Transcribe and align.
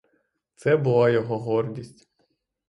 Це 0.55 0.77
була 0.77 1.09
його 1.09 1.39
гордість. 1.39 2.09